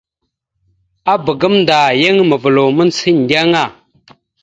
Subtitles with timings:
[1.13, 3.63] Abak gamənda yan mavəlaw mandzəha endeŋa.